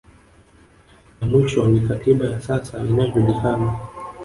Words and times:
Na 1.17 1.25
mwisho 1.27 1.67
ni 1.67 1.79
katiba 1.87 2.25
ya 2.25 2.41
sasa 2.41 2.79
inayojulikana 2.79 3.73